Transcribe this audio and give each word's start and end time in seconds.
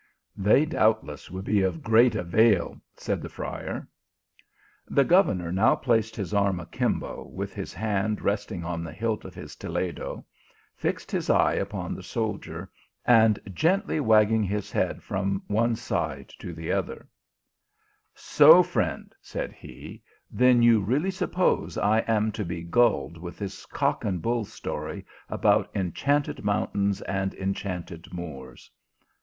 "They 0.35 0.65
doubtless 0.65 1.29
would 1.29 1.45
be 1.45 1.61
of 1.61 1.83
great 1.83 2.15
avail," 2.15 2.81
said 2.95 3.21
the 3.21 3.29
friar. 3.29 3.87
The 4.87 5.03
governor 5.03 5.51
now 5.51 5.75
placed 5.75 6.15
his 6.15 6.33
arm 6.33 6.59
a 6.59 6.65
kimbo, 6.65 7.27
with 7.27 7.53
his 7.53 7.71
hand 7.71 8.19
resting 8.19 8.63
on 8.65 8.83
the 8.83 8.93
hilt 8.93 9.25
of 9.25 9.35
his 9.35 9.55
toledo, 9.55 10.25
fixed 10.75 11.11
his 11.11 11.29
eye 11.29 11.53
upon 11.53 11.93
the 11.93 12.01
soldier, 12.01 12.71
and 13.05 13.37
gently 13.53 13.99
wagging 13.99 14.41
his 14.41 14.71
head 14.71 15.03
from 15.03 15.43
one 15.45 15.75
side 15.75 16.29
to 16.39 16.51
the 16.51 16.71
other: 16.71 17.07
"So, 18.15 18.63
friend," 18.63 19.13
said 19.21 19.53
he, 19.53 20.01
"then 20.31 20.63
you 20.63 20.81
really 20.81 21.11
suppose 21.11 21.77
I 21.77 21.99
am 22.07 22.31
to 22.31 22.43
be 22.43 22.63
gulled 22.63 23.19
with 23.19 23.37
this 23.37 23.67
cock 23.67 24.03
and 24.03 24.19
bull 24.19 24.45
story 24.45 25.05
about 25.29 25.69
enchanted 25.75 26.43
mountains, 26.43 27.03
and 27.03 27.35
enchanted 27.35 28.07
Moors. 28.11 28.71